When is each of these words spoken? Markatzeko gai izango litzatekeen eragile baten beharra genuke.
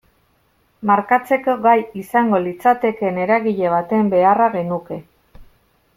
Markatzeko 0.89 1.55
gai 1.65 1.75
izango 2.05 2.39
litzatekeen 2.47 3.23
eragile 3.27 3.73
baten 3.77 4.13
beharra 4.15 4.49
genuke. 4.59 5.03